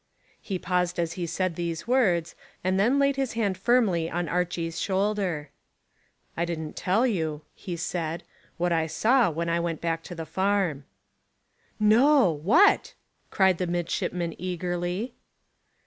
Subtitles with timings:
[0.41, 4.81] He paused as he said these words, and then laid his hand firmly on Archy's
[4.81, 5.51] shoulder.
[6.35, 8.23] "I didn't tell you," he said,
[8.57, 10.85] "what I saw when I went back to the farm."
[11.79, 12.31] "No!
[12.31, 12.95] What?"
[13.29, 15.13] cried the midshipman eagerly.